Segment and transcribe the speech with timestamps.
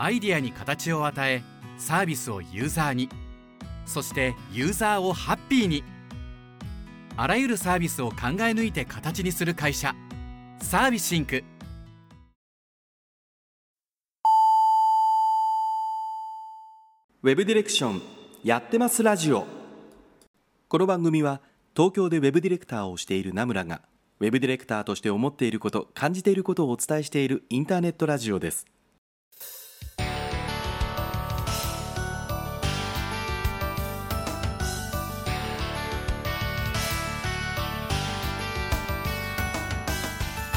[0.00, 1.42] アイデアに形を与え
[1.76, 3.08] サービスをユーザーに。
[3.84, 5.82] そしてユーザーをハッピーに。
[7.16, 9.96] あらゆるサービスを考え抜いて形にする会社。
[10.60, 11.42] サービスインク。
[17.24, 18.00] ウェブディレクション
[18.44, 19.46] やってますラジオ。
[20.68, 21.40] この番組は
[21.74, 23.82] 東京でウェブディレクターをしている名村が
[24.20, 28.64] ウェブディレクターとして思っていること感じていることをお伝えしているインターネットラジオです。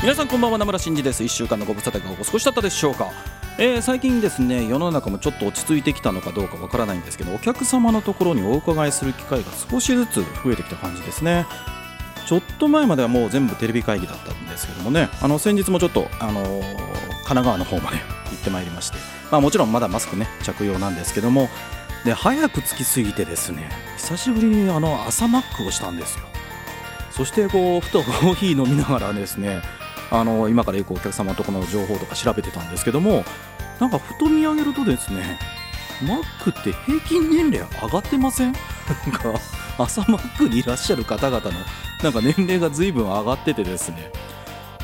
[0.02, 1.22] 皆さんこんばんは名村真司です。
[1.22, 3.12] 1週間のご無沙汰がお過ごしだったでしょうか、
[3.60, 11.46] えー、最近ですね世の中もちょっと落ち着いてきたのかどうかわからないんですけどお客様のところにお伺いする機会が少しずつ増えてきた感じですね。
[12.26, 17.98] ちょっと前まではもう全部テレビ会議だったんですけどもねあの先日もちょっと、あのー、神奈川の方まで
[18.32, 18.98] 行ってまいりまして、
[19.30, 21.48] まあ、もちろんまだマスクね着用なんですけども
[22.06, 26.26] で早く着きすぎてですね久しぶりにあの朝マックをしたんですよ。
[27.12, 29.62] そしてこうふとコーヒー飲みながらですね
[30.12, 33.24] あの今から行くお客様のとこの情報とか調べてたんですけども
[33.80, 35.40] なんかふと見上げるとですね
[36.06, 38.54] マックって平均年齢上がってません？
[38.54, 39.40] なんか
[39.78, 41.52] 朝マックにいらっしゃる方々の
[42.04, 44.12] なんか年齢が随分上がっててですね。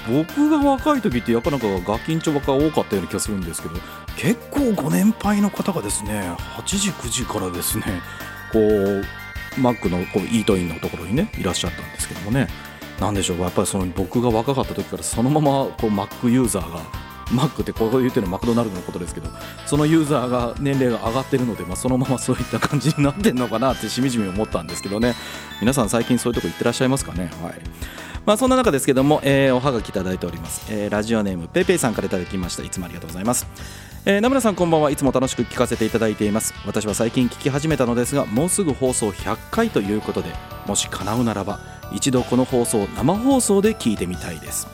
[0.07, 3.75] 僕が若い時ってやっぱなんかガキンチョバが多かったような気がするんですけど
[4.15, 7.83] 結構ご年配の方がですね8時9時からですね
[8.53, 9.05] こう
[9.59, 12.47] マックのこうイートインのところにねいらっしゃったんですけどもね。
[12.99, 13.39] なんでしょう。
[13.39, 16.79] やっぱりその僕が若かった時からそのままこう Mac ユーザーが
[17.29, 19.29] Mac ってこう言ってるのマクドナルドのことですけど
[19.65, 25.15] そのユーザーが年齢が上がってるので、まあ、そのまま そういった感じになってんのかなってしみじみ思ったんですけどね。
[25.61, 27.29] 皆さん最近そういうとこ行ってらっしゃいますかね？
[27.43, 27.53] はい。
[28.25, 32.63] まあ、そんな中ですけども、えー、おはがきいただいております、えー、ラジオネームペイペイさんからいただきました。
[32.63, 33.86] いつもありがとうございます。
[34.09, 34.89] えー、名村さんこんばんは。
[34.89, 36.53] いつも楽しく聞かせていただいています。
[36.65, 40.33] 私は最近聞き始めたのですがもうすぐ放送100回ということで
[40.65, 41.59] もし叶うならば
[41.91, 44.65] 一度この放送生放送で聞いてみたいです。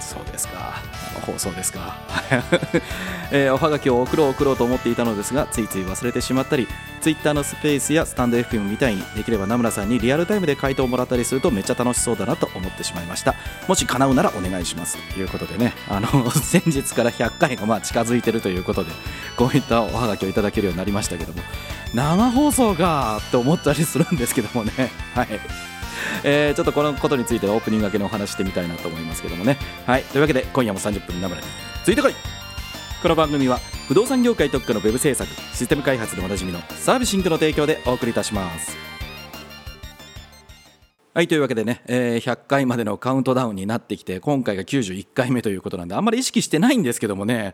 [0.00, 0.80] そうですか。
[1.22, 1.96] 放送ですか、
[3.30, 6.68] えー、おはがきを送ろう送ろうと思っていたのですがついつい忘れてしまったり
[7.00, 13.34] Twitter のスペースやスタンド FM みたいにできれば名村さんにリアルタイムで回答をもらったりするとめっちゃ楽しそうだなと思ってしまいました。
[13.66, 14.98] もし叶うならお願いします。
[15.12, 18.90] ということでねあの先日から100回がまあ近づいてるということで
[19.36, 21.42] こういったおはがきをいただけるようになりましたけども
[21.94, 24.90] 生放送かって思ったりするんですけどもね。
[25.14, 25.71] はい。
[26.24, 29.58] えー、ちょっとこのことについてオープニング明けのお話してみたいなと思いますけどもね。
[29.86, 30.02] はい。
[30.04, 31.42] というわけで今夜も30分生で
[31.84, 32.14] ついてこい。
[33.02, 33.58] この番組は
[33.88, 38.76] 不動産業界特化のウェブ制作システム開発でおなじみのサービシングの提供でお送りいたします。
[41.14, 41.28] はい。
[41.28, 47.52] というわけでね、えー、100回までのカウントダウンになってきて今回が91回目ということなんであんまり意識してないんですけどもね。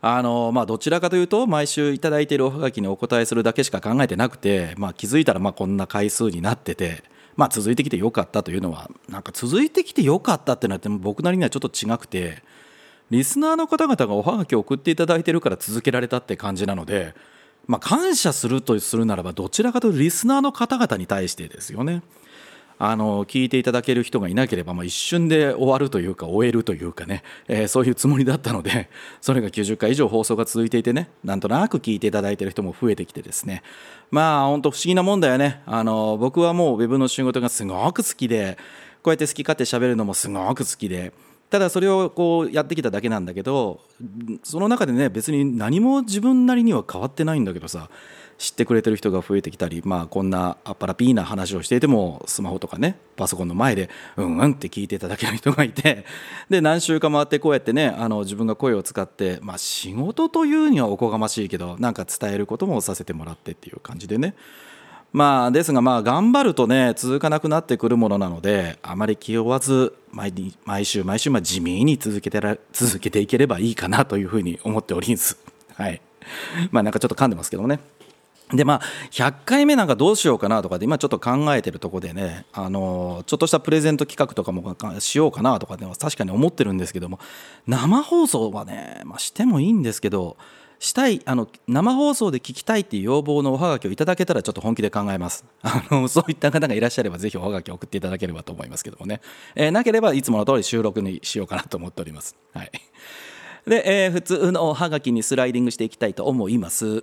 [0.00, 7.02] あのまあ、どちらかというと毎週いただいているおはがきにお答えするだけしか考えてなくて、まあ、気づいたらまあこんな回数になってて
[7.38, 12.42] まあ、続いてきてよかったというのはなんか続いてきてよかったってなっても僕なりにはちょっと違くて
[13.12, 17.14] リスナーの方々がおはがきを送っていただいてるから続けられたって感じなので、
[17.68, 22.02] まあ、感謝するとするならばどちらかというとリスナーの方々に対してですよね。
[22.78, 28.88] あの聞いていただける人がいなければ、まあ、一瞬で終わるというか終えるというかね、えー、そういうつもりだったので
[29.20, 33.62] それが90回以上放送が続いていてねなんとなく聞いていただいている人も増えてきてですね。
[34.10, 35.60] まあ本当不思議なもんだよね。
[35.66, 38.56] あの僕はもうウェブの仕事がすごく好きで
[39.02, 41.12] こうやって好き勝手喋るのもすごく好きで
[41.50, 43.80] ただそれをこうやってきただけなんだけど
[44.42, 47.88] その中でね別に何も自分なりには変わってないんだけどさ
[48.38, 56.04] 知ってくれてる人が増えてきたり、まあ、こんなあっぱらピーな話をしていてもスマホとかねパソコンの前でうんうんって聞いていただける人がいて
[56.48, 64.34] で何週か回ってこうやってねあの自分が声を使って、まあ、仕事というにはおこがましいけどなんか伝えることもさせてもらってっていう感じでね
[65.12, 75.38] まあですがまあ頑張るとね続かなくなってくるものなのであまり気負わず毎毎週毎週まあ地味に続けてら続けていければいいかなというふうに思っております。
[75.74, 76.00] はい。
[76.70, 77.80] まあなんかちょっと噛んでますけどね。
[78.50, 78.80] でまあ、
[79.10, 87.18] 100回目なんかどうしようかなとかで今ちょっと考えてるとこでねあのちょっとしたプレゼント企画とかもしようかなとかで確かに思ってるんですけども
[87.66, 90.38] 生放送はね、まあ、してもいいんですけど
[90.78, 95.44] したいあの生放送で聞きたいっていう要望のおはがきをいただけたらちょっと本気で考えます。
[95.62, 99.20] あのそういった方がいらっしゃればぜひおはがき送っていただければと思いますけどもね、
[99.56, 102.36] えー、なければいつもの通り収録にしようかなと思っております。
[102.54, 102.70] はい。
[103.66, 107.02] で、えー、普通のおはがきにスライディングしていきたいと思います。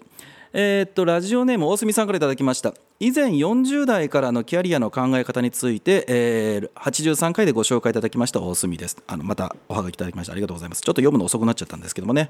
[0.58, 2.74] えー、っとラジオネーム大隅さんからいただきました。
[3.02, 9.04] 以前40代からのキャリアの考え方について、えー、83回でご紹介いただきました大隅です。
[9.06, 10.32] あのまたおはがきいただきました。
[10.32, 10.82] ありがとうございます。
[10.82, 12.30] ちょっと読むの遅くなっちゃったんですけどもね。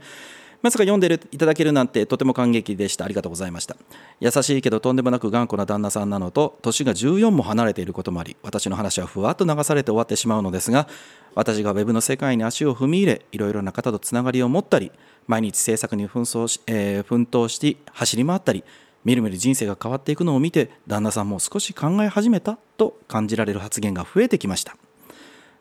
[0.64, 3.06] まさか読んでいただけるなんてとても感激でした。
[3.06, 3.78] ありがとうございました。
[4.20, 10.88] 優しいけどとんでもなく頑固な旦那さんなのと年が14も離れていることもあり私の話はふわっと流されて終わってしまうのですが
[11.36, 14.92] 私がウェブの世界に足を踏み入れいろいろな方とつながりを持ったり
[15.28, 18.64] 毎日制作に紛争し、えー、奮闘して走り回ったり
[19.04, 24.76] みるみる人生が変わっていくのを見て旦那さんも少し考え始めたと感じられる発言が増えてきました。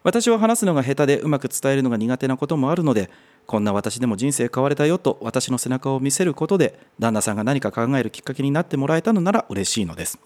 [0.02, 3.10] 私は話すのが下手でうまく伝えるのが苦手なこともあるので
[3.46, 10.18] こんな私でも人生変われたよと私の背中を見せることで旦那さんが何か考えるきっかけになってもらえたのなら嬉しいのです。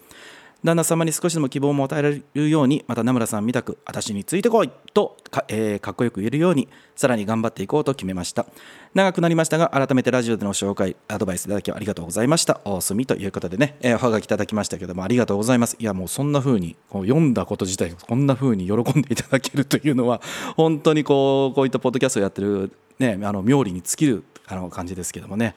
[0.63, 8.45] 旦那様に少しでも希望も与えられるようにまた名村さんみたく私についてこいとか,、えー、かっこよく言えるようにさらに頑張っていこうと決めました。
[8.93, 12.59] 長くなりましたが改めてラジオでの紹介アドバイスいただきありがとうございました。
[12.65, 15.77] おすみということでね、えー、おはがきいただきましたけどもありがとうございます。
[15.79, 20.21] いやもうそんな風にこう読んだこと自体こんな風に喜んでいただけるというのは
[20.57, 25.55] 本当にこうこういったポッドキャストをやってるねあの妙利に尽きるあの感じですけどもね。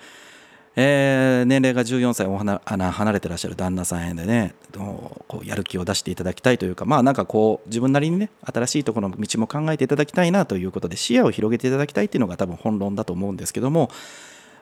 [0.75, 13.91] えー、年齢が14歳お離れてらっしゃる旦那さんへでねこうやる気を出していただきたいというかまあなんかこう自分なりにね新しいところの道も考えていただきたいなということで視野を広げていただきたいっていうのが多分本論だと思うんですけども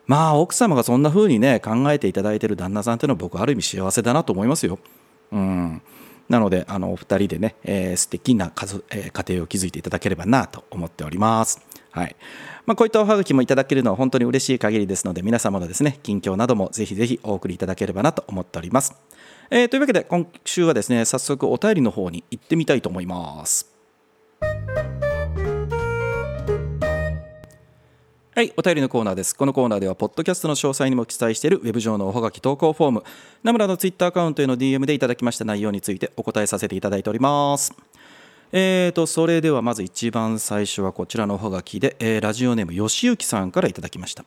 [0.06, 4.80] まあ奥様がそんな風にね考えていただいている旦那さんっていうのは僕ある意味幸せだなと思いますよ。
[5.30, 5.82] うん
[6.30, 11.60] なのであのお二人でね、えー、素敵な家,、え、家庭を築いていただければなと思っております。
[11.90, 12.16] はい。
[12.66, 18.94] まあ、こういったおはがきもいただけるのは本当に嬉しい限りですので皆様のですね近況などもぜひぜひお送りいただければなと思っております、
[19.50, 23.66] えー、というわけで今週はですね早速お便りの方に行ってみたいと思います。
[28.32, 29.34] はい、お便りのコーナーです。
[29.34, 33.04] このコーナーでは、ポッドキャストの詳細にも記載しているウェブ上のおはがき投稿フォーム、
[33.42, 37.74] ナムラのツイッターアカウントへの DM でいただきました内容についてお答えさせていただいております。
[38.52, 44.24] えーと、それではまず一番最初はこちらのおはがきで、えー、ラジオネームよしゆきさんからいただきました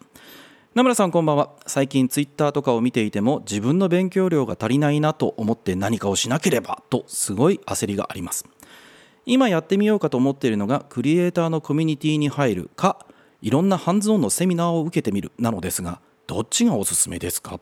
[0.76, 8.46] 名村さんこんばんは最近ツイッターとかを見ていても自分の勉強量が足りないなと思って何かをしなければとすごい焦りがあります
[9.26, 13.06] 今やってみようかと思っているのがクリエイターのコミュニティに入るか
[13.44, 17.60] いろんなハンズオンのセミナーを受けてみるなのですがどっちがおすすめですか？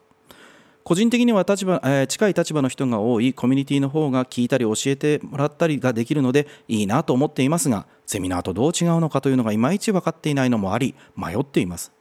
[0.83, 11.92] 個人的には立場、えー、近い立場の人が多いコミュニティの方が聞いたり教えてもらったりができるのでいいなと思っていますがセミナーとどう違うのかというのがいまいち分かっていないのもあり迷っています。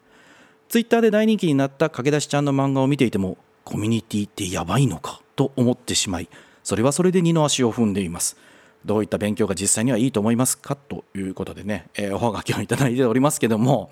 [0.69, 6.29] ツイッターで大人気になった駆け出しちゃんの漫画を見ていてもコミュニティってやばいのかと思ってしまい
[6.63, 8.37] それはそれで二の足を踏んでいます。
[8.85, 13.91] どういった勉強が実際にはいいと思いますかということでね、えー、おはがきをいただいておりますけども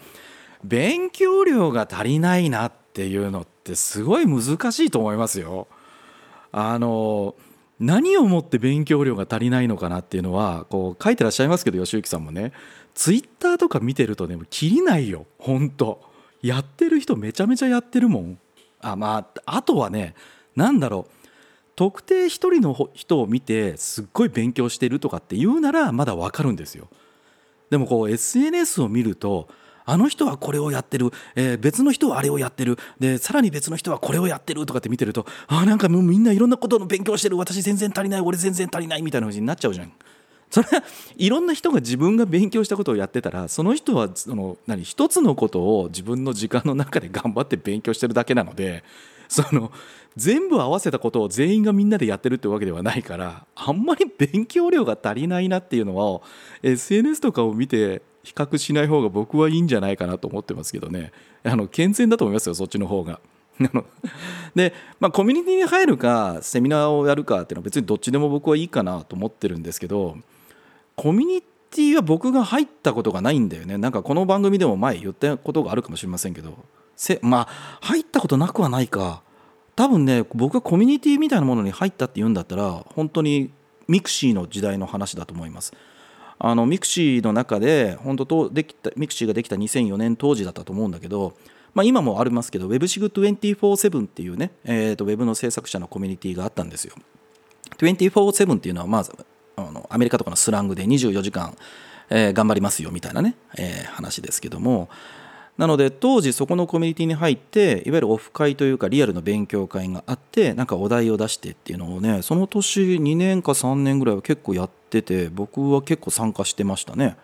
[0.65, 5.69] 勉強量が足りないなっていうのってすごい難しいと思いますよ。
[6.51, 7.35] あの
[7.79, 12.53] 何をもって勉強量が足りないのかなっていうのはこう書いてらっしゃいますけど吉行さんもね
[12.95, 15.27] ツイッターとか見てるとね切りないよ。
[15.39, 16.09] 本当。
[16.43, 18.39] やってる人めちゃめちゃやってるもん。
[18.81, 20.15] あまああとはね
[20.57, 21.18] 何だろう。
[21.79, 26.89] 特定一人の人を見てすっごい勉強してるとかって言うならまだわかるんですよ。
[27.71, 29.47] でもこう SNS を見ると
[29.85, 32.79] あの人はこれをやってる、えー、別の人はあれをやってる。
[32.99, 37.37] でさらに別の人はこれをやってるとかって見てるとあなんかもうみんないろんなことの勉強してる。
[37.39, 38.21] 私全然足りない。
[38.23, 39.03] 俺全然足りない。
[39.03, 39.93] みたいな感じになっちゃうじゃん。
[40.51, 40.83] それは
[41.17, 48.83] いろんな人が自分が勉強したことをやってたらその人はその何一つのことを自分の時間の中で頑張って勉強してるだけなので
[49.31, 49.71] その
[50.17, 56.21] 全部合わせたことを全員がみんなでやってるってわけではないからあんまり勉強量が足りないなっていうのは
[56.63, 61.13] SNS とかを見て比較しない方が僕はいいんじゃないかなと思ってますけどね
[61.45, 63.21] あの健全だと思いますよそっちの方が。
[64.55, 70.17] で、まあ、コミュニティに入るかセミナーをやるかっていうのは別にどっちでも僕はいいかなと思ってるんですけど
[70.95, 76.57] コミュニティは僕が入ったことがないんだよねなんかこの番組でも前言ったことがあるかもしれませんけど
[76.99, 79.23] せまあ入ったことなくはないか
[79.77, 83.53] 多分ね僕がコミュニティみたいなものに入ったって言うんだったら本当に
[83.87, 85.73] ミクシーの時代の話だと思います。
[86.41, 91.35] あのミクシーの中で本当とできたミクシーができた2004年当時だったと思うんだけど、
[91.75, 96.95] まあ、今もありますけど WebSig247 っていうね、えー、とウェブの制作者のコミュニティがあったんですよ。
[97.79, 99.13] 247っていうのはまず
[99.57, 101.57] あのアメリカとかのスラングで24時間、
[102.11, 104.89] えー、頑張りますよみたいなね、えー、話ですけども
[105.59, 117.17] なので当時そこのコミュニティに入っていわゆるオフ会というかリアルの勉強会があってなんかお題を出してっていうのをねその年2年か3年ぐらいは結構やってて僕は結構参加してましたね。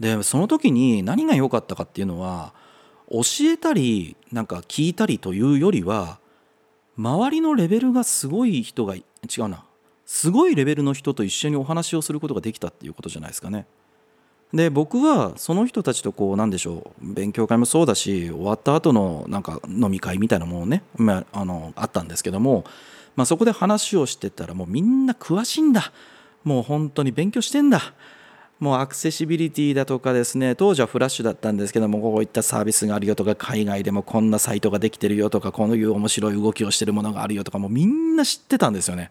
[0.00, 2.52] でその時に何が良かったかっていうのは
[3.10, 6.18] 教えたりなんか聞いたりというよりは
[6.98, 9.04] 周りのレベルがすごい人が違
[9.38, 9.64] うな
[10.04, 13.66] すごいレベルの人と一緒にお話をすることができたっていうことじゃないですかね。
[14.54, 22.64] で僕はその人たちとこうなんでしょう勉強会もそうだし終わった後のなんか飲み会みたいなものね、まあ、あのあったんですけども、
[23.16, 25.92] まあ、そこで話をしてたらもうみんな詳しいんだ
[26.44, 27.94] もう本当に勉強してんだ
[28.60, 39.10] もうアクセシビリティだとかですね当時はフラッシュだったんですけどもこういったサービスがあるよとか海外でもこんなサイトができてるよとかこういう面白い動きをしてるものがあるよとかもうみんな知ってたんですよね。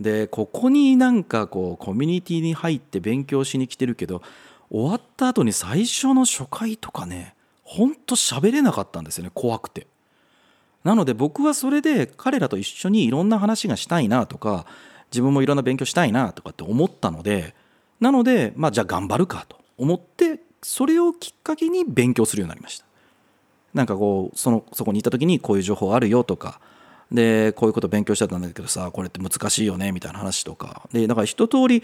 [0.00, 4.22] でここになんかこうコミュニティに入って勉強しに来てるけど
[4.70, 9.86] 終わった後に最初の初回とかねほんと喋れなかったんですよね怖くて。
[10.82, 14.64] なので僕はそれで彼らと一緒にいろんな話がしたいなとか
[15.12, 17.54] 自分もいろんな勉強したいなとかって思ったので
[18.00, 22.86] なのでまあじゃあ頑張るかと思ってそれをきっかけに勉強するようになりました。
[23.74, 26.60] なんかこうそのそこに行った時にこういう情報あるよとか
[27.12, 30.88] でこういうこと勉強してたんだけどさこれって難しいよねみたいな話とか。
[30.92, 31.82] でだから一通り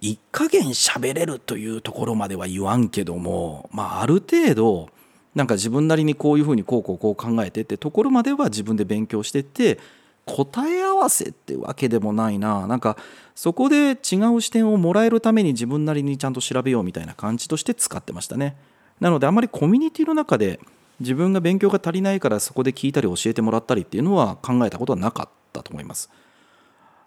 [0.00, 4.90] 一加減喋れるというところまでは言わんけどもまあある程度
[5.34, 9.78] なんか自分なりにこういうふうにこうこうこう考えてってところまでは自分で勉強してって
[10.24, 12.66] 答え合わせってわけでもないな。
[12.66, 12.96] なんか
[13.34, 18.56] そこで違う視点をもらえるために自分なりにちゃんと調べようみたいな感じとして使ってましたね。
[19.00, 20.60] なのであまりコミュニティの中で
[21.00, 26.10] 自分が勉強が足りないからそこで聞いたり教えてもらったりっていうのは考えたことはなかったと思います。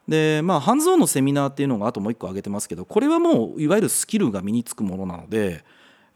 [0.07, 5.63] でまあハンズオンのセミナーっていうのがあともう一個挙げてますけどこれはもういわゆるスキルが身につくものなので、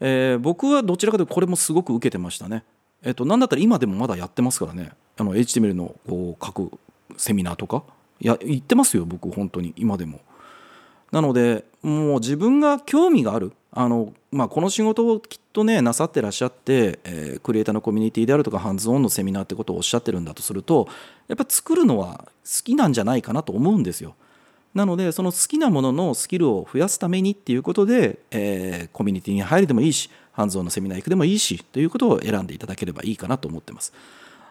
[0.00, 2.64] えー、僕はどちらかというとこれもすごく受けてましたね。
[3.02, 6.70] えっと、なんだったら今でもまだやってますからねあの HTML のこう書く
[7.16, 7.84] セミナーとか
[8.20, 10.20] いや言ってますよ僕本当に今でも。
[11.12, 20.88] なのでもう自分が興味があるあの、まあ、この仕事をきっとねなさってらっしゃって、えー、クリエイターのコミュニティであるとかハンズオンのセミナーってことをおっしゃってるんだとすると
[21.28, 24.14] やっぱ作るのは好きなんじゃないかなと思うんですよ。
[24.74, 33.92] なのでその好きなもののスキルを増やすためにっていうことで、えー、コミュニティに入るでもいいしハンズオンのセミナー行くでもいいしということを選んでいただければいいかなと思ってます。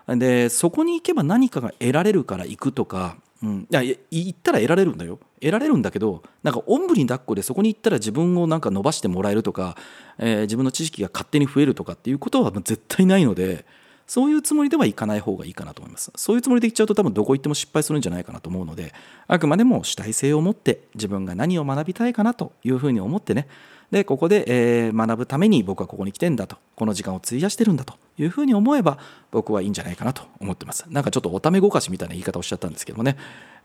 [0.07, 5.19] でそこに行けば何かが得られるから行くとかうん、いや言ったら得られるんだよ。
[5.39, 9.77] 得られるんだけどなんかおんぶに抱っこでそこに行ったら自分をなんか伸ばしてもらえるとか、
[10.17, 13.65] えー、自分の知識が勝手に増えるとかっていうことは絶対ないので
[14.07, 16.11] そういうつもりではいかない方がいいかなと思います。
[16.15, 18.93] そういうつもりで行っちゃうと多分どこ行っても失敗するんじゃないかなと思うので
[19.27, 23.47] あくまでも主体性を持って自分が何を学びたいかなというふうに思ってね
[23.91, 26.57] でここで、え、学ぶために僕はここに来てんだと。
[26.75, 28.97] この時間を費やしてるんだというふうに思えば
[29.31, 30.85] 僕はいいんじゃないかなと思ってます。
[30.89, 33.15] なんかちょっとおためごかしみたいな言い方をしゃったんですけどもね、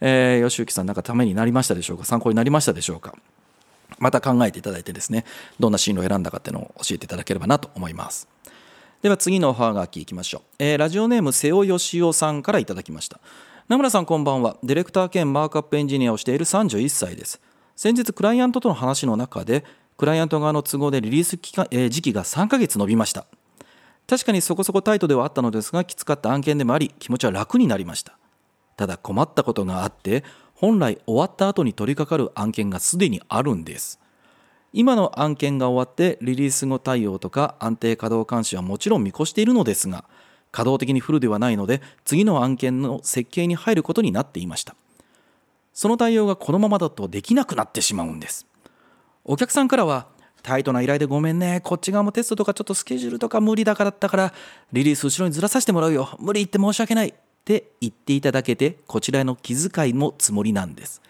[0.00, 2.04] えー、吉行さんなんかためになりましたでしょうか？
[2.04, 3.14] 参考になりましたでしょうか？
[3.98, 5.24] また考えていただいてですね。
[5.58, 8.28] どんな進路を選んだかっていうのを教えていただければなと思います。
[9.02, 13.18] では次のおはがきいきましょう、えー、ラジオネーム瀬尾義雄さんからいただきました。
[13.66, 14.56] 名村さんこんばんは。
[14.62, 17.40] ディレクター兼マークアップエンジニアをしている31歳です。
[17.76, 19.64] 先日クライアントとの話の中で
[20.00, 23.26] クライアント側の都合でリリース期間、えー、時期が3ヶ月延びました。
[24.08, 28.16] 確かにそこそこタイトではあったのですがきつかった案件でもあり気持ちは楽になりました。
[28.78, 34.00] ただ困ったことがあって本来終わった後に取り掛かる案件がすでにあるんです。
[34.72, 40.06] 今の案件が終わってリリース後対応とか安定稼働監視はもちろん見越しているのですが
[40.50, 44.74] 稼働的にフルではないので次の案件の設計に入ることになっていました。
[45.74, 48.46] その対応がこのままだとできなくなってしまうんです。
[49.24, 50.06] お客さんからは
[50.42, 51.60] タイトな依頼でごめんね。
[51.62, 54.32] こっち側もテストとかちょっとスケジュールとか無理だからだったから
[54.72, 56.16] リリース後ろにずらさせてもらうよ。
[56.18, 61.02] 無理言って申し訳ないって言っていただけてこちらへの気遣いもつもりなんです。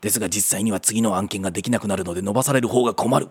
[0.00, 3.28] ですが実際には次の案件ができなくなるので伸ばされる方が困る。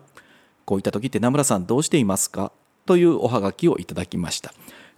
[0.66, 2.52] こういった時って名村さんどうしていますか？
[2.88, 4.54] というおはがきをいただきました。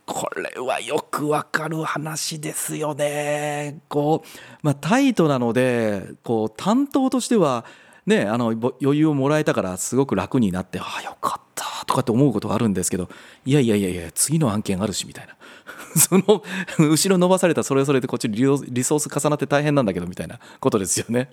[0.05, 3.79] これはよくわかる話ですよね。
[3.89, 4.27] こう、
[4.61, 7.65] まあ、タイトなのでこう担当としては
[8.05, 8.49] ね、あの
[8.81, 13.09] 余裕をもらえたからすごく楽になってああよかったとかって思うことがあるんですけど
[13.45, 15.35] いやいやいやいや次の案件あるしみたいな
[15.99, 16.43] その
[16.77, 18.43] 後ろ伸ばされたそれぞれでこっちリ
[18.83, 21.31] ソース重なって大変なんだけどみたいなことですよね。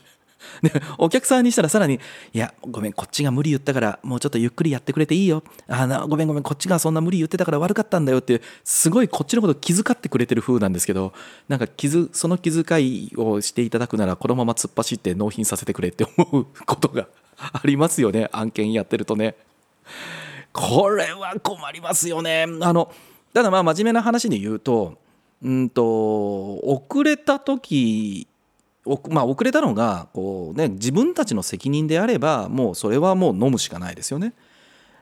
[0.62, 2.00] でお客さんにしたらさらに
[2.32, 11.12] 「いやごめんこっちが無理言ったからもうちょっとゆっくりやってくれていいよあなごめんごめんこっちがそんな無理言ってたから悪かったんだよ」ってすごいこっちのこと気遣ってくれてる風なんですけど
[11.48, 17.08] なんか気その気遣いをしていただくならこのまま突っ走って納品させてくれって思うことが
[17.38, 19.34] ありますよね案件やってるとね。
[20.52, 22.46] これは困りますよね。
[22.60, 22.92] あの
[23.32, 24.98] ただまあ真面目な話で言うと
[25.42, 28.28] うんと遅れた時
[29.10, 34.34] まあ、遅れたのがこう、ね、自分たちの責任であればもうそれはもう飲むしかないですよね。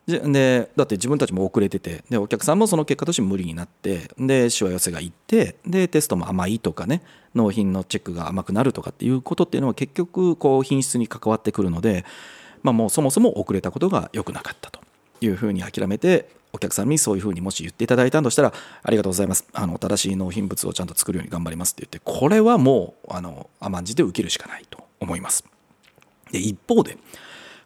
[0.06, 12.04] でだって自分たちも遅れててでお客さんもその結果として無理になってでしわ寄せがいってでテストも甘いとかね納品のチェックが甘くなるとかっていうことっていうのは結局こう品質に関わってくるので
[12.62, 14.80] まあ、もうそもそも遅れたことが良くなかったと
[15.20, 19.46] いうふうに諦めてお客さんにそういうふうにもし言っていただいたんとしたらありがとうございます。
[19.52, 25.44] あの正しい納品物をちゃんと作るように頑張りますって言ってこれはもうあの甘んじて受けるしかないと思います。
[26.32, 26.96] で一方で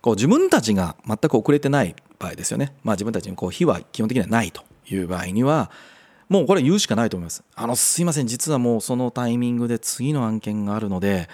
[0.00, 5.70] こう自分たちが全く遅れてない場合ですよね、まあ、自分たちにこう非は基本的にはないという場合には
[6.28, 7.42] もうこれ言うしかないと思います。
[7.54, 8.26] あのすいません。
[8.26, 11.28] 実はもうそのタイミングで次の案件があるので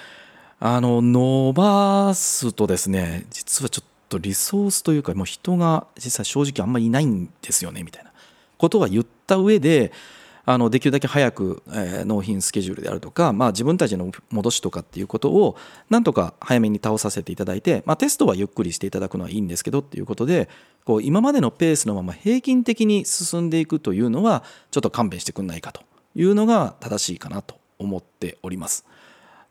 [0.58, 8.12] あの伸ばすとですね実はちょっとリソースというかもう人が実際正直あんまりいないんですよねみたいな
[8.59, 9.93] ことは言った上で
[10.45, 15.57] あのできるだけ早く、え、納品スケジュールであるとか、まあ、自分たちの戻しとかっていうことを
[15.90, 20.49] なんとか早めに倒させていただいて、まあ、テストはゆっくりしていただくのはいいんですけどっていうことで
[20.85, 25.83] こう今までのペースのまま平均的に進んでいくというのはちょっと勘弁してくんないかと
[26.17, 28.85] いうのが正しいかなと思っております。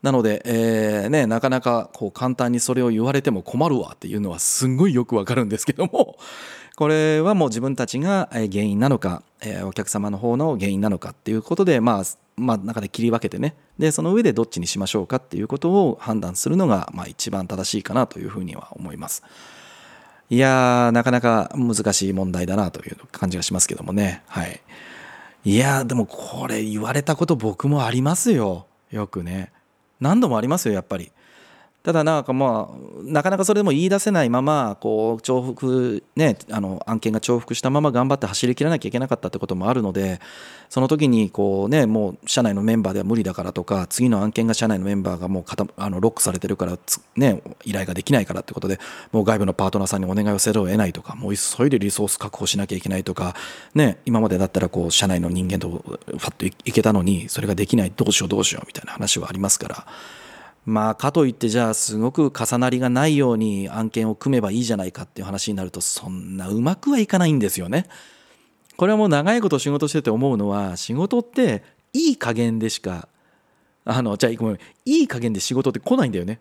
[0.02, 6.18] なので、えーね、なかなかこう簡単にそれを言われても困るわっていうのはすんごいよくわかるんですけども
[6.78, 12.04] これはもう自分たちが原因なのか、えー、お客様の方の原因なのかっていうことで、まあ、
[12.38, 13.56] まあ中で切り分けてね。
[13.78, 19.24] でその上でどっちにしましょうかっていうことを判断するのが、まあ、一番正しいかなというふうには思います。
[20.30, 24.22] いやーなかなか難しい問題だなという感じがしますけどもね。
[24.28, 24.62] はい。
[25.44, 28.68] いやでもこれ言われたこと僕もありますよ。
[28.92, 29.52] よくね。
[30.00, 31.12] 何度もありますよやっぱり。
[31.90, 40.22] ただなんかまあなかなかそれでも言い出せないままこう重複ねあの案件が重複したまま頑張って走りきらなきゃいけなかったってこともあるので
[40.70, 45.46] その時にこうねもう社内のメンバーでは無理だからとか次の案件が社内のメンバーがもう
[45.78, 46.78] あのロックされてるから
[47.16, 48.80] ね依頼ができないからってことで
[49.12, 53.36] もう外部のパートナーさんにお願いをせざるを得ないとかもう急いでリソース確保しなきゃいけないとか
[53.74, 59.88] ね今までだったらこう社内の人間とファッといけたのにそれができないどうしようどうしようみたいな話はありますから。
[60.70, 67.88] まあかといってじゃあすごく重なりがないように案件を組めばいいじゃないかっていう話になるとそんなうまくはいかないんですよね。
[68.78, 73.10] これはもう長いこと仕事してて思うのは仕事っていい加減でしか
[73.84, 76.40] あのじゃあごめんいい加減で仕事って来ないんだよね。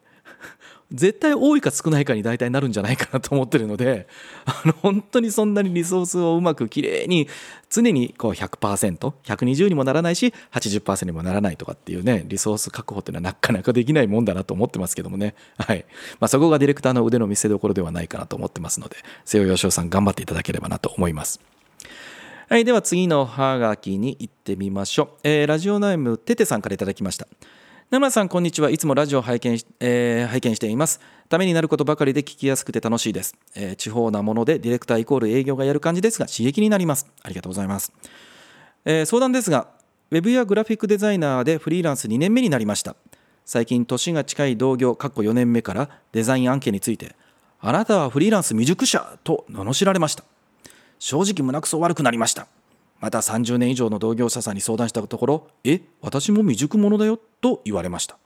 [0.92, 4.08] 絶対多いか少ないかに大体なるんじゃないかなと思ってるので
[4.46, 7.28] あの本当にそんなにリソースをうまくきれいに
[7.68, 15.84] 常にこう 100%120 にもならないし80%にもならないとかっていうねリソース確保っていうのはなかなかできないもんだなと思ってますけどもねはい
[16.20, 21.40] まあ、そこがディレクターの腕の見せ所ではないかなと思ってますので瀬尾義雄さん頑張っていただければなと思います。
[22.48, 25.08] はい、では次のハガキに行ってみましょう。
[25.22, 27.28] えー、ラジオネームててさんからいただきました。
[27.90, 28.68] 名村さんこんにちは。
[28.68, 31.00] いつもラジオを拝見し,、えー、拝見しています。
[31.30, 37.06] ためになることばかりで聞きやすくて楽しいです、えー、地方なものでディレクターイコール営業がやる感じですが刺激になります。
[37.22, 37.90] ありがとうございます、
[38.84, 39.68] えー、相談ですが
[40.10, 42.94] ウェブやグラフィックデザイナーでフリーランス2年目になりました。
[43.46, 47.16] 最近年が近い同業かっこ4年目からデザイン案件について
[47.58, 50.24] あなたはフリーランス未熟者と罵られました。
[50.98, 52.48] 正直胸くそ悪くなりました。
[53.00, 58.18] また30年以上の同業者さんに相談したところ「え私も未熟者だよ」と言われました。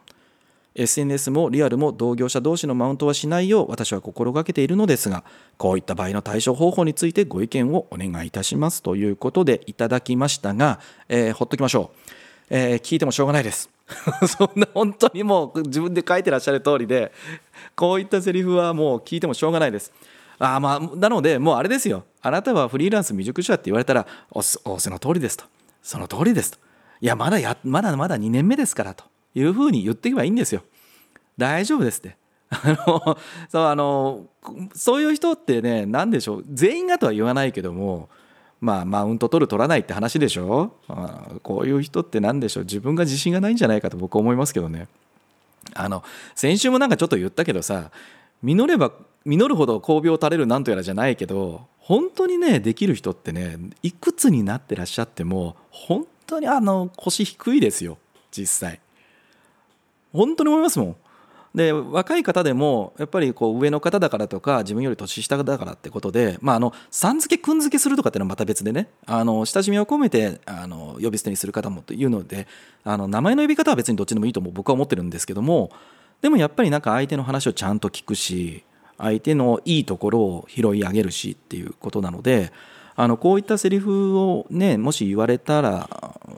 [0.75, 5.23] SNS もリアルも同業者同士のマウントはしないよう私は心がけているのですが
[5.59, 12.07] こういった場合の対処方法についてご意見をお願いいたしますということでいただきましたが、えー、ほっときましょう、
[12.51, 13.71] えー、聞いてもしょうがないです。
[14.27, 17.13] そんな本当にもう自分で書いてらっしゃる通りで
[17.77, 19.93] こういったセリフはもう聞いてもしょうがないです。
[20.39, 22.05] あまあなのでもうあれですよ。
[22.23, 25.45] あなたはフリーランス未熟者って言われたらおおその通りですと。
[25.83, 26.59] その通りですと。
[27.03, 30.63] いやまだやまだまだ2年目ですからというふうに言っていけばいいんですよ。
[31.37, 32.17] 大丈夫ですって。
[32.51, 34.27] あのそうあの
[34.73, 36.45] そういう人ってね何でしょう。
[36.49, 38.09] 全員がとは言わないけども
[38.61, 40.75] まあマウント取る取らないって話でしょ。
[41.43, 42.65] こういう人って何でしょう。
[42.65, 44.87] 自分が自信がないんじゃないかと僕は思いますけどね。
[45.75, 46.05] あの
[46.37, 47.91] 先週もなんかちょっと言ったけどさ
[48.45, 48.93] 実れば
[49.25, 57.99] 実るほど巧妙垂れるなんとやらじゃないけど本当にねできる人ってねいくつになってらっしゃっても本当にあの腰低いですよ。
[58.31, 58.81] 実際。
[60.13, 60.97] 本当に思いますもん。
[61.55, 68.89] で若い方でもやっぱりこう上の方だからとか自分より年下だからってことで、まあ、あのさん付けくん付けするとかっていうのはまた別でね。
[69.05, 72.47] あの親しみを込めてあの呼び捨てにする方もというので
[72.85, 75.71] あの名前の呼び方は別にどっちでもいいと僕は思ってるんですけども
[76.23, 78.65] でもやっぱりなんか相手の話をちゃんと聞くし
[78.97, 82.53] 相手のいいところを拾い上げるしっていうことなので
[82.95, 85.89] あのこういったセリフをねもし言われたら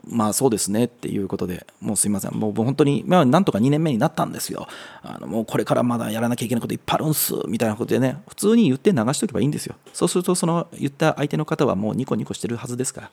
[0.07, 2.33] まあそうですねっていうことでもうすいません。
[2.33, 4.67] もう本当にまあなんとか2年目になったんですよ。
[5.01, 9.75] あのもうこれからまだやらなきゃいけないこといっぱいあるんすみたいなことでね普通に言って流しておけばいいんですよ。
[9.93, 13.11] そうするとその言った相手の方はもうニコニコしてるはずですから。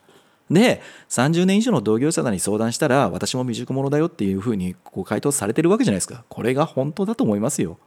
[0.51, 6.25] で30年以上の同業者さんに相談したら私も未熟者だよっていうふうにこう回答されてるわけじゃないですか。
[6.29, 7.79] これが本当だと思いますよ。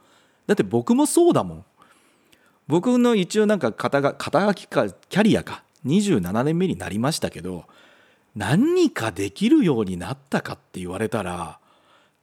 [0.46, 1.64] だって僕もそうだもん。
[2.68, 5.62] 僕の一応なんか肩が肩書きかキャリアか。
[5.86, 7.64] 27年目になりましたけど
[8.34, 11.58] 何かできるようになったかって言われたら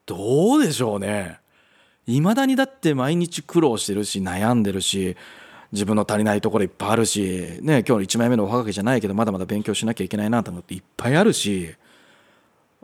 [0.05, 1.39] どうでしょうね。
[2.05, 5.15] いまだにだって毎日苦労してるし悩んでるし
[5.71, 11.73] 自分の足りないところいっぱいあるし、ね、今日の1枚目のおはがきじゃないけどまだまだ勉強しなきゃいけないなと思っていっぱいあるし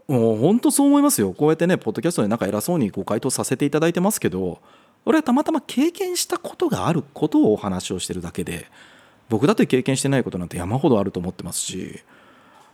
[0.07, 1.33] もう本当そう思いますよ。
[1.33, 4.61] こうやってねポッドキャストでなんか偉そうにご回答させていただいてますけど
[5.05, 8.67] 俺はたまたま経験したことがあることをお話をしてるだけで
[9.29, 11.99] 僕だって経験してないことなんて山ほどあると思ってますし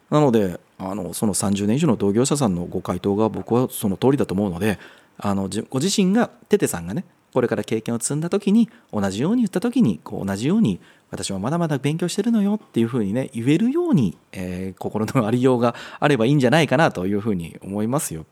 [0.10, 4.80] なのであのその30年以上の同業者さんのご回答が僕はその通りだと思うので
[5.18, 10.80] あのご自身がテテさんがねこれから経験を積んだ時に同じように言った時にこう同じように
[11.12, 18.26] 私はまだまだ勉強してるのよっていうふうにね言えるように、えー、心のありようがあればいいんじゃないかなというふうに思いますよ。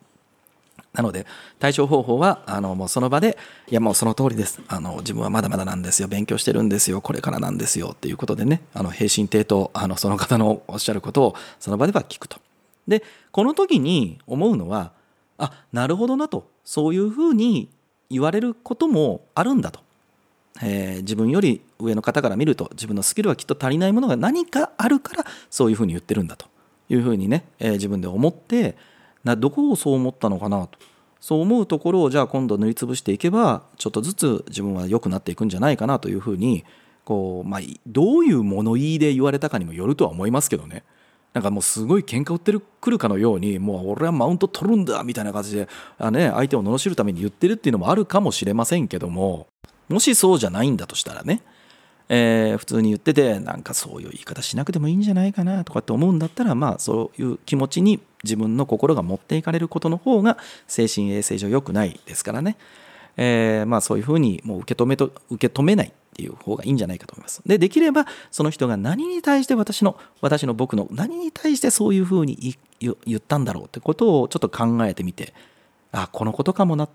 [0.93, 1.25] なので
[1.59, 4.61] 対処方法はあのもうその場でいやもうその通りです。
[4.67, 6.07] あの自分はまだまだなんですよ。
[6.07, 7.01] 勉強してるんですよ。
[7.01, 7.91] これからなんですよ。
[7.93, 12.39] っていうことでねあの平身低とあのその方のおっしゃることをその場では聞くと。
[12.87, 14.91] でこの時に思うのは
[15.37, 16.47] あなるほどなと。
[16.63, 17.69] そういうふうに
[18.09, 19.81] 言われることもあるんだと、
[20.61, 26.53] えー、自分より上の方から見ると自分のスキルはきっと足りないものが何かあるからそういうふうに言ってるんだと。
[26.89, 28.75] いうふうにね、えー、自分で思って
[29.23, 30.79] などこをそう思ったのかなと。
[31.19, 36.65] そう思うところをじゃあ今度塗りつぶしていけばちょっとずつ自分は良くなっていくんじゃないかなというふうに
[37.05, 40.83] こう、まあ、どういう物言いで言われたかにもよるとは思いますけどね。
[41.31, 49.47] なんかもうすごい喧嘩売ってるくるかのようにもう俺はマウント取るんだみたいな感じであ、ね、相手を罵るために言ってるっていうのもあるかもしれませんけども
[49.89, 51.41] もしそうじゃないんだとしたらね、
[52.15, 62.55] えー、普通に言っててなんかそういう言い方しなくてもいいんじゃないかなとかって思うんだったらまあそういう気持ちに自分の心が持っていかれることの方が精神衛生上良くないですからね、
[63.17, 67.41] えー、まあそういうふうにもう受け止めと受け止めないっていう方がいいんじゃないかと思います。
[67.47, 75.33] で、できればその人が何に対して私の、私の僕の何に対してそういうふうに言ったんだろうってことをちょっと考えてみて、
[75.91, 76.87] あ、このことかもな。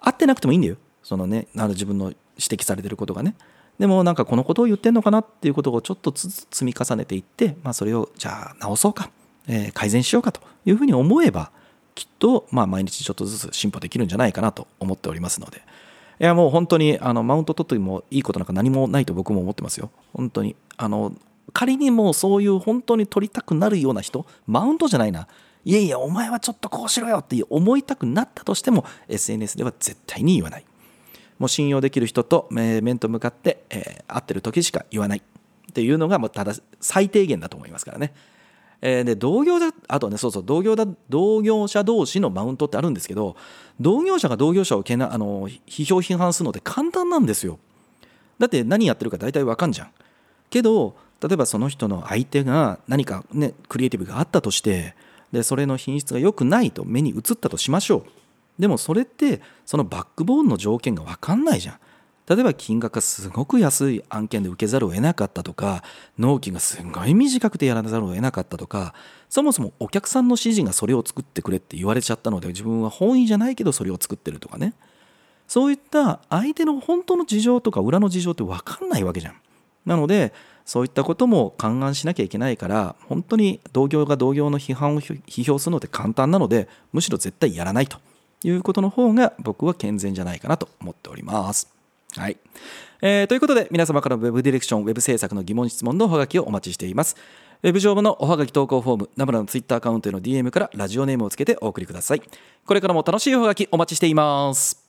[0.00, 0.76] 合ってなくてもいいんだよ。
[1.02, 3.34] そのね、あの自分の指摘されてることがね。
[3.78, 9.10] でもなんかこのことを言ってんのかなっていうことをちょっとずつ積み重ねていって、まあそれをじゃあ直そうか、
[9.48, 11.50] えー、改善しようかというふうに思えば、
[11.94, 15.62] きっとまあ毎日ちょっとずつ進歩できるんじゃないかなと思っておりますので、
[16.20, 19.90] いやもう本当にあのマウント取ってもいいことなんか何もないと僕も思ってますよ。
[20.12, 20.56] 本当に。
[20.76, 21.12] あの
[21.52, 25.28] 仮にもうそういう本当に取りたくなるような人、マウントじゃないな。
[25.64, 30.64] いやいや、お前はちょっとこうしろよって思いたくなったとしても、SNS では絶対に言わない。
[31.38, 35.22] もう信用できる人と面と向かって、えー、会ってる時しか言わない。
[35.70, 38.14] っていうのがもうただ最低限だと思いますからね。
[38.80, 43.34] えー、で同業者あとねそうそう同業だ同業者同士のマウントってあるんですけど
[43.80, 47.58] 同業者が同業者をけなあの批評批判するのって簡単なんですよ。
[48.38, 49.90] だって何やってるか大体わかんじゃん。
[50.50, 54.94] けど例えばその人の相手が何かねクリエイティブがあったとして
[55.32, 58.23] でそれの品質が良くないと目に映ったとしましょう。
[58.58, 61.78] でもそれってそのバックボーンの条件が分かんないじゃん。
[62.26, 65.82] 例えば金額がすごく安い案件で受けざるを得なかったとか
[66.18, 68.94] 納期がすごい短くてやらざるを得なかったとか
[69.28, 74.72] そもそもお客さんの指示がそれを作ってくれって言われちゃったので自分は本意じゃないけどそれを作ってるとかね。
[75.46, 79.34] そういった相手の本当の事情とか裏の事情って分かんないわけじゃん。
[79.84, 80.32] なので
[80.64, 87.98] そういったことも勘案しなきゃいけないから本当に同業が同業の批判を批評するのって簡単なのでむしろ絶対やらないと。
[88.44, 91.72] いうことの方が僕は健全じゃないかなと思っております。
[92.16, 92.36] はい。
[93.02, 97.16] えー、ということで、皆様からの Web ディレクション、Web 制作の疑問、質問のおはがきをお待ちしています。
[97.62, 102.22] ウェブ上部のおはがき投稿フォーム、ナムラの Twitter アカウントへの DM からラジオネームをつけてお送りください。
[102.64, 104.83] これからも楽しいおはがきお待ちしています。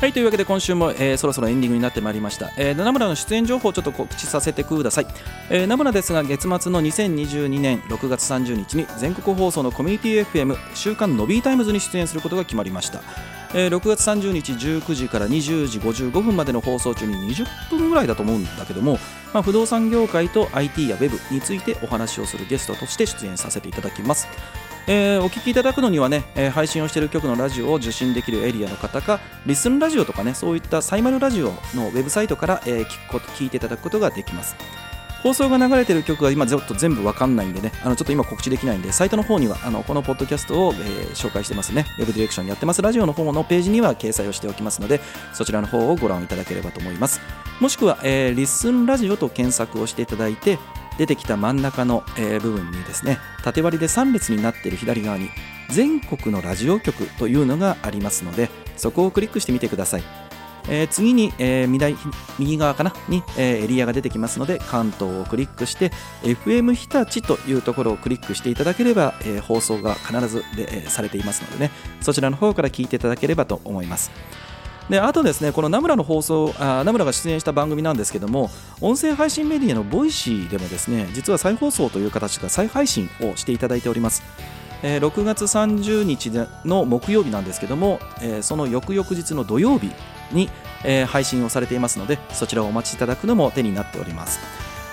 [0.00, 5.06] はいというわけで今週も、えー、そろそろエンディングになってまいりました、えー、ナムラの出演情報をちょっと告知させてください、
[5.50, 13.00] えー、ナムラですが月末の2022年6月30日に全国放送のコミュニティ FM 週刊ノビータイムズに出演することが決まりました。
[13.56, 18.98] えー、6月30日19時から20時55分までの放送中に20分ぐらいだと思うんだけども、
[19.32, 24.26] まあ、不動産業界と IT や Web についてお話をするゲストとして出演させていただきます。
[24.86, 34.54] えー、お聞きいただくのにはね、えー、配信をしている局のラジオを受信できるエリアの方か、リスンラジオとかね、そういったサイマルラジオのウェブサイトから、えー、聞くこと聞いていただくことができます。
[35.22, 41.86] 放送が流れている曲が今ちょっと全部わかんないんでね、あのちょっと今告知できないんで、サイトの方にはあのこのポッドキャストを、えー、紹介してますね。
[41.98, 45.00] ウェブディレクションやってますラジオの方のページには掲載をしておきますので、
[45.32, 47.22] そちらの方をご覧いただければと思います。
[47.58, 50.58] もしくは、えー、リスンラジオと検索をしていただいて、
[50.98, 55.30] 出てきた真ん中の、えー部分にですね縦割りで3列になっている左側に
[55.70, 60.02] 全国のラジオ局というのがありますのでそこをクリックしてみてください、
[60.68, 61.96] えー次に、えー
[62.38, 65.90] 右側かなに、えエリアが出てきますので関東をクリックして
[66.22, 74.10] FM 日立というところをクリックしていただければ、え放送が必ずで、えされていますのでねそちらの方から聞いていただければと思います。
[74.88, 84.22] であとですねこのナムラの放送あナムラが出演した番組なんですけども音声配信メディアのボイシーでもですね実は再放送という形で再配信をしていただいております。
[84.82, 86.30] えー6月30日
[86.66, 89.90] の木曜日なんですけども、えーその翌々日の土曜日
[90.30, 90.50] に、
[90.84, 94.38] えー配信をされていますのでそちらをお待ちいただくのも手になっております、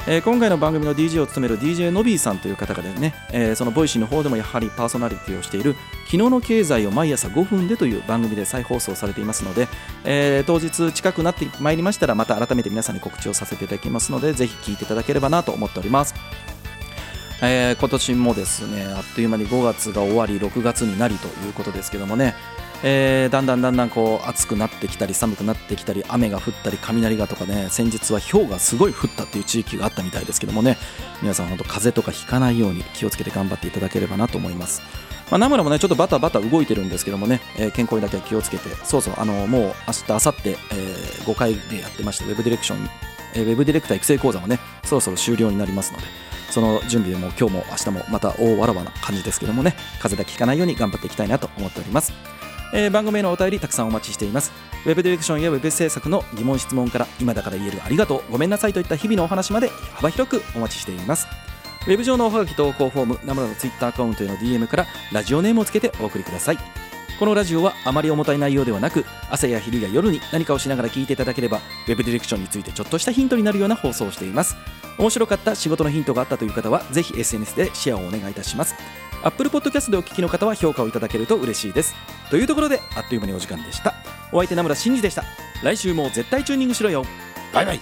[0.08, 9.68] えー今回の番組の DJ を務める DJ のびーさんという方がね、えーそのボイシーの方でもやはりパーソナリティをしている昨日の経済を毎朝5分でという番組で再放送されていますので、
[10.04, 16.16] えー当日近くなってまいりましたらまた改めて皆さんに告知をさせていただきますのでぜひ聞いていただければなと思っております。
[17.44, 22.36] えー今年もですねあっという間に5月が終わり6月になりということですけどもね、
[22.84, 30.78] えーだんだんだんだんこう暑くなってきたり寒くなってきたり雨が降ったり雷がとかね先日は氷がすごい降ったっていう地域があったみたいですけどもね
[31.22, 34.82] 皆さん本当風邪とかひかないように気をつけて頑張っていただければなと思います。
[35.30, 42.90] まあ、ナムラもねちょっとバタバタ動いてるんですけどもね、えー健康にだけは気をつけてそうそうあのもう明日明後日、えー5回でやってましたウェブディレクション、
[43.36, 46.06] えーウェブディレクター育成講座もねそろそろ終了になりますので
[46.50, 52.12] その準備でも今日も明日もまた大わらわな感じですけどもね風邪だけひかないように頑張っていきたいなと思っております、
[52.74, 54.52] えー番組へのお便りたくさんお待ちしています。
[54.86, 61.28] ウェブディレクションやウェブ制作の疑問質問から今だから言えるありがとうごめんなさいといった日々のお話まで幅広くお待ちしています。
[61.88, 66.58] ウェブ上のおはがき投稿フォームナムラのツイッターアカウントへの DM からラジオネームをつけてお送りください。
[67.20, 74.56] このラジオはあまり重たい内容ではなく朝や昼や夜に何かをしながら聞いていただければウェブディレクションについてちょっとしたヒントになるような放送をしています。
[74.98, 78.76] 面白かった仕事のヒントがあったという方はぜひ SNS でシェアをお願いいたします。
[79.24, 81.96] Apple Podcast でお聞きの方は評価をいただけると嬉しいです。
[82.30, 83.94] というところであっという間にお時間でした。
[84.32, 85.24] お相手名村真司でした。
[85.64, 87.06] 来週も絶対チューニングしろよ。
[87.54, 87.80] バイバイ。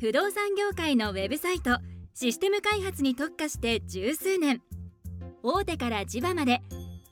[0.00, 1.78] 不動産業界のウェブサイト
[2.14, 4.62] システム開発に特化して十数年。
[5.42, 6.60] 大手から地場まで。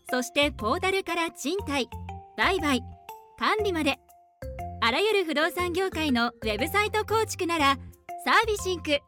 [0.08, 1.88] そしてポータルから賃貸。
[2.36, 2.82] 売買
[3.38, 3.98] 管理まで。
[4.86, 7.76] あらゆる不動産業界のウェブサイト構築なら
[8.24, 9.00] サービシンク